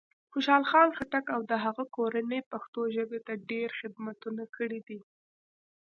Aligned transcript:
خوشال 0.31 0.63
خان 0.71 0.89
خټک 0.97 1.25
او 1.35 1.41
د 1.51 1.53
هغه 1.65 1.83
کورنۍ 1.95 2.41
پښتو 2.51 2.81
ژبې 2.95 3.19
ته 3.27 3.33
ډېر 3.49 3.69
خدمتونه 3.79 4.43
کړي 4.55 4.79
دی. 4.87 4.99